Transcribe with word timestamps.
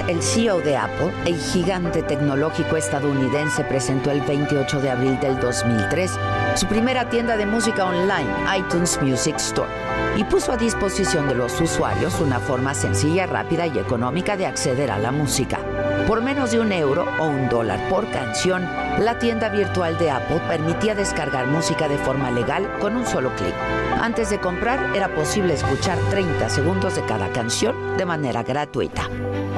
El 0.00 0.22
CEO 0.22 0.60
de 0.60 0.76
Apple, 0.76 1.12
el 1.26 1.36
gigante 1.36 2.02
tecnológico 2.02 2.76
estadounidense, 2.76 3.62
presentó 3.64 4.10
el 4.10 4.22
28 4.22 4.80
de 4.80 4.90
abril 4.90 5.20
del 5.20 5.38
2003 5.38 6.10
su 6.54 6.66
primera 6.66 7.10
tienda 7.10 7.36
de 7.36 7.44
música 7.44 7.84
online, 7.84 8.28
iTunes 8.58 8.98
Music 9.02 9.36
Store, 9.36 9.68
y 10.16 10.24
puso 10.24 10.52
a 10.52 10.56
disposición 10.56 11.28
de 11.28 11.34
los 11.34 11.60
usuarios 11.60 12.20
una 12.20 12.40
forma 12.40 12.72
sencilla, 12.72 13.26
rápida 13.26 13.66
y 13.66 13.78
económica 13.78 14.36
de 14.36 14.46
acceder 14.46 14.90
a 14.90 14.98
la 14.98 15.12
música. 15.12 15.58
Por 16.06 16.22
menos 16.22 16.52
de 16.52 16.60
un 16.60 16.72
euro 16.72 17.06
o 17.18 17.26
un 17.26 17.48
dólar 17.50 17.78
por 17.88 18.10
canción, 18.10 18.66
la 18.98 19.18
tienda 19.18 19.48
virtual 19.48 19.98
de 19.98 20.10
Apple 20.10 20.40
permitía 20.48 20.94
descargar 20.94 21.46
música 21.46 21.88
de 21.88 21.98
forma 21.98 22.30
legal 22.30 22.70
con 22.78 22.96
un 22.96 23.06
solo 23.06 23.34
clic. 23.36 23.54
Antes 24.00 24.30
de 24.30 24.38
comprar 24.38 24.94
era 24.94 25.14
posible 25.14 25.54
escuchar 25.54 25.98
30 26.10 26.48
segundos 26.48 26.96
de 26.96 27.04
cada 27.04 27.30
canción 27.30 27.96
de 27.96 28.04
manera 28.04 28.42
gratuita. 28.42 29.08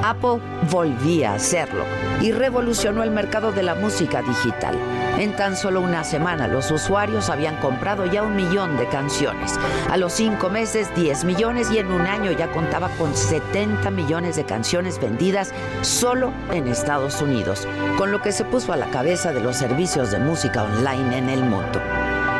Apple 0.03 0.39
volvía 0.69 1.31
a 1.31 1.35
hacerlo 1.35 1.83
y 2.21 2.31
revolucionó 2.31 3.03
el 3.03 3.11
mercado 3.11 3.51
de 3.51 3.63
la 3.63 3.75
música 3.75 4.21
digital. 4.21 4.77
En 5.17 5.33
tan 5.35 5.55
solo 5.55 5.79
una 5.79 6.03
semana 6.03 6.47
los 6.47 6.69
usuarios 6.71 7.29
habían 7.29 7.55
comprado 7.57 8.05
ya 8.05 8.21
un 8.21 8.35
millón 8.35 8.75
de 8.77 8.87
canciones. 8.87 9.57
A 9.89 9.95
los 9.95 10.11
cinco 10.11 10.49
meses 10.49 10.93
10 10.93 11.23
millones 11.23 11.71
y 11.71 11.77
en 11.77 11.89
un 11.89 12.01
año 12.01 12.31
ya 12.31 12.51
contaba 12.51 12.89
con 12.97 13.15
70 13.15 13.89
millones 13.91 14.35
de 14.35 14.43
canciones 14.43 14.99
vendidas 14.99 15.53
solo 15.81 16.33
en 16.51 16.67
Estados 16.67 17.21
Unidos, 17.21 17.65
con 17.97 18.11
lo 18.11 18.21
que 18.21 18.33
se 18.33 18.43
puso 18.43 18.73
a 18.73 18.77
la 18.77 18.87
cabeza 18.91 19.24
de 19.33 19.41
los 19.41 19.57
servicios 19.57 20.11
de 20.11 20.19
música 20.19 20.63
online 20.63 21.17
en 21.17 21.29
el 21.29 21.43
mundo. 21.43 21.81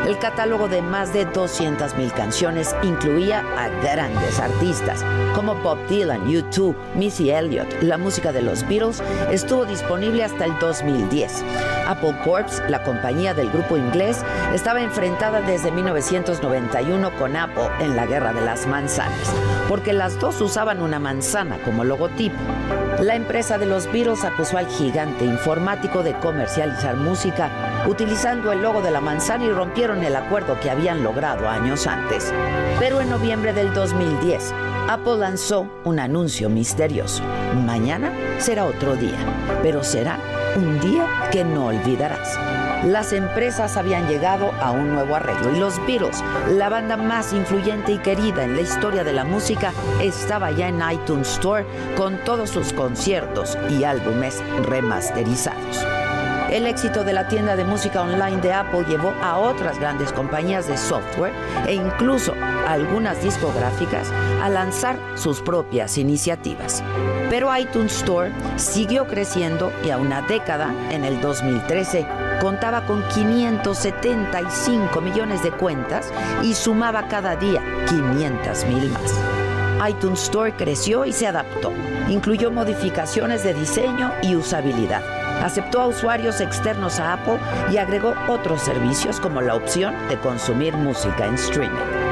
El 0.08 0.20
catálogo 0.20 0.68
de 0.68 0.84
más 0.84 1.14
de 1.14 1.28
200.000 1.28 2.12
canciones 2.14 2.76
incluía 2.84 3.40
a 3.58 3.70
grandes 3.82 4.40
artistas 4.40 5.04
como 5.34 5.56
Bob 5.56 5.80
Dylan, 5.88 6.28
U2, 6.28 6.76
Missy 6.96 7.32
Elliott. 7.32 7.82
La 7.82 7.98
música 7.98 8.32
de 8.32 8.44
los 8.44 8.68
Beatles 8.68 9.02
estuvo 9.32 9.66
disponible 9.66 10.24
hasta 10.24 10.46
el 10.46 10.58
2010. 10.60 11.44
Apple 11.88 12.16
Corps, 12.24 12.62
la 12.70 12.84
compañía 12.84 13.34
del 13.34 13.50
grupo 13.50 13.78
inglés, 13.78 14.24
estaba 14.54 14.82
enfrentada 14.82 15.42
desde 15.42 15.72
1991 15.72 17.12
con 17.18 17.36
Apple 17.36 17.70
en 17.80 17.96
la 17.96 18.06
Guerra 18.06 18.34
de 18.34 18.42
las 18.42 18.68
Manzanas, 18.68 19.34
porque 19.68 19.94
las 19.94 20.20
dos 20.20 20.40
usaban 20.42 20.82
una 20.82 21.00
manzana 21.00 21.58
como 21.64 21.84
logotipo. 21.84 22.38
La 23.00 23.16
empresa 23.16 23.58
de 23.58 23.66
los 23.66 23.92
Beatles 23.92 24.24
acusó 24.24 24.58
al 24.58 24.68
gigante 24.68 25.26
informático 25.26 26.02
de 26.02 26.14
comercializar 26.20 26.96
música 26.96 27.50
utilizando 27.88 28.52
el 28.52 28.62
logo 28.62 28.82
de 28.82 28.92
la 28.92 29.02
manzana 29.02 29.46
y 29.46 29.50
el 29.94 30.16
acuerdo 30.16 30.60
que 30.60 30.72
habían 30.72 31.04
logrado 31.04 31.48
años 31.48 31.86
antes. 31.86 32.34
Pero 32.80 33.02
en 33.02 33.10
noviembre 33.10 33.54
del 33.54 33.74
2010, 33.74 34.54
Apple 34.90 35.18
lanzó 35.18 35.68
un 35.84 36.00
anuncio 36.00 36.50
misterioso. 36.50 37.24
Mañana 37.66 38.12
será 38.40 38.66
otro 38.66 38.96
día, 38.96 39.18
pero 39.62 39.84
será 39.84 40.20
un 40.56 40.80
día 40.80 41.08
que 41.32 41.44
no 41.44 41.68
olvidarás. 41.68 42.40
Las 42.84 43.14
empresas 43.14 43.78
habían 43.78 44.08
llegado 44.08 44.52
a 44.62 44.72
un 44.72 44.94
nuevo 44.94 45.16
arreglo 45.16 45.56
y 45.56 45.60
los 45.60 45.78
Beatles, 45.88 46.24
la 46.52 46.70
banda 46.70 46.98
más 46.98 47.34
influyente 47.34 47.94
y 47.94 47.98
querida 47.98 48.44
en 48.44 48.56
la 48.56 48.62
historia 48.62 49.04
de 49.04 49.14
la 49.14 49.24
música, 49.24 49.72
estaba 50.02 50.52
ya 50.52 50.68
en 50.68 50.82
iTunes 50.92 51.30
Store 51.30 51.66
con 51.96 52.18
todos 52.24 52.50
sus 52.50 52.74
conciertos 52.74 53.58
y 53.70 53.84
álbumes 53.84 54.44
remasterizados. 54.64 56.05
El 56.56 56.68
éxito 56.68 57.04
de 57.04 57.12
la 57.12 57.28
tienda 57.28 57.58
de 57.58 57.66
música 57.66 58.02
online 58.02 58.40
de 58.40 58.54
Apple 58.54 58.86
llevó 58.88 59.14
a 59.22 59.38
otras 59.38 59.78
grandes 59.78 60.14
compañías 60.14 60.70
de 60.70 60.78
software 60.78 61.34
e 61.68 61.74
incluso 61.74 62.34
algunas 62.66 63.22
discográficas 63.22 64.10
a 64.42 64.48
lanzar 64.48 64.98
sus 65.16 65.42
propias 65.42 65.98
iniciativas. 65.98 66.82
Pero 67.30 67.54
iTunes 67.58 67.98
Store 67.98 68.32
siguió 68.56 69.06
creciendo 69.06 69.74
y 69.84 69.90
a 69.90 69.98
una 69.98 70.22
década, 70.22 70.74
en 70.92 71.04
el 71.04 71.20
2013, 71.20 72.08
contaba 72.40 72.86
con 72.86 73.06
575 73.10 75.02
millones 75.02 75.44
de 75.44 75.52
cuentas 75.52 76.10
y 76.42 76.54
sumaba 76.54 77.10
cada 77.10 77.36
día 77.36 77.62
500 77.90 78.66
mil 78.68 78.92
más 78.92 79.14
iTunes 79.90 80.24
Store 80.24 80.54
creció 80.54 81.06
y 81.06 81.12
se 81.12 81.28
adaptó. 81.28 81.74
Incluyó 82.10 82.50
modificaciones 82.50 83.44
de 83.44 83.54
diseño 83.54 84.14
y 84.22 84.36
usabilidad. 84.36 85.25
Aceptó 85.44 85.82
a 85.82 85.88
usuarios 85.88 86.42
externos 86.42 87.00
a 87.00 87.14
Apple 87.14 87.40
y 87.72 87.78
agregó 87.78 88.14
otros 88.28 88.62
servicios 88.62 89.20
como 89.20 89.42
la 89.42 89.56
opción 89.56 89.94
de 90.10 90.20
consumir 90.20 90.74
música 90.76 91.26
en 91.26 91.36
streaming. 91.36 92.05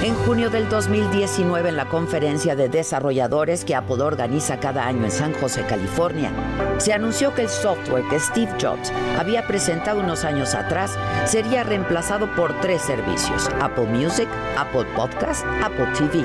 En 0.00 0.14
junio 0.14 0.48
del 0.48 0.68
2019, 0.68 1.70
en 1.70 1.76
la 1.76 1.88
conferencia 1.88 2.54
de 2.54 2.68
desarrolladores 2.68 3.64
que 3.64 3.74
Apple 3.74 4.00
organiza 4.00 4.60
cada 4.60 4.86
año 4.86 5.04
en 5.04 5.10
San 5.10 5.34
José, 5.34 5.64
California, 5.68 6.30
se 6.78 6.92
anunció 6.92 7.34
que 7.34 7.42
el 7.42 7.48
software 7.48 8.04
que 8.08 8.20
Steve 8.20 8.52
Jobs 8.62 8.92
había 9.18 9.44
presentado 9.48 9.98
unos 9.98 10.24
años 10.24 10.54
atrás 10.54 10.96
sería 11.24 11.64
reemplazado 11.64 12.32
por 12.36 12.60
tres 12.60 12.82
servicios, 12.82 13.50
Apple 13.60 13.86
Music, 13.86 14.28
Apple 14.56 14.86
Podcast, 14.94 15.44
Apple 15.64 15.88
TV. 15.98 16.24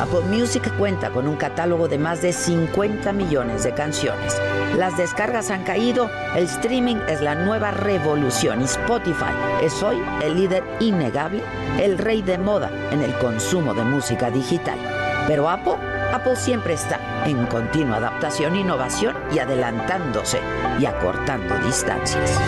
Apple 0.00 0.22
Music 0.30 0.72
cuenta 0.78 1.10
con 1.10 1.26
un 1.26 1.34
catálogo 1.34 1.88
de 1.88 1.98
más 1.98 2.22
de 2.22 2.32
50 2.32 3.12
millones 3.12 3.64
de 3.64 3.74
canciones. 3.74 4.40
Las 4.76 4.96
descargas 4.96 5.50
han 5.50 5.64
caído, 5.64 6.08
el 6.36 6.44
streaming 6.44 6.96
es 7.08 7.20
la 7.20 7.34
nueva 7.34 7.72
revolución 7.72 8.60
y 8.60 8.64
Spotify 8.64 9.34
es 9.60 9.82
hoy 9.82 10.00
el 10.22 10.36
líder 10.36 10.62
innegable, 10.78 11.42
el 11.80 11.98
rey 11.98 12.22
de 12.22 12.38
moda 12.38 12.70
el 13.02 13.14
consumo 13.18 13.74
de 13.74 13.84
música 13.84 14.30
digital. 14.30 14.78
Pero 15.26 15.48
Apple, 15.48 15.76
Apple 16.12 16.36
siempre 16.36 16.74
está 16.74 16.98
en 17.26 17.46
continua 17.46 17.98
adaptación, 17.98 18.56
innovación 18.56 19.16
y 19.32 19.38
adelantándose 19.38 20.40
y 20.78 20.86
acortando 20.86 21.58
distancias. 21.58 22.38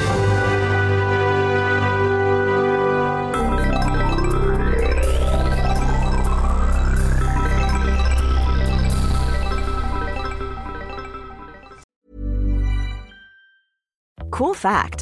Cool 14.31 14.55
fact 14.55 15.02